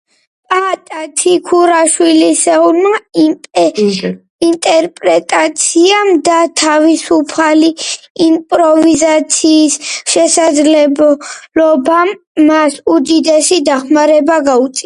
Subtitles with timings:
[0.51, 2.93] პაატა ციქურიშვილისეულმა
[4.47, 7.69] ინტერპრეტაციამ და თავისუფალი
[8.27, 9.77] იმპროვიზაციის
[10.17, 12.15] შესაძლებლობამ
[12.51, 14.79] მას უდიდესი დახმარება გაუწია.